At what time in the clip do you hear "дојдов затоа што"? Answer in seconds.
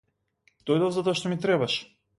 0.69-1.35